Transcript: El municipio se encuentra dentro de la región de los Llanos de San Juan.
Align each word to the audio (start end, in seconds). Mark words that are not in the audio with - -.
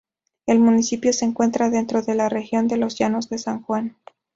El 0.47 0.57
municipio 0.57 1.13
se 1.13 1.25
encuentra 1.25 1.69
dentro 1.69 2.01
de 2.01 2.15
la 2.15 2.27
región 2.27 2.67
de 2.67 2.77
los 2.77 2.97
Llanos 2.97 3.29
de 3.29 3.37
San 3.37 3.61
Juan. 3.61 3.95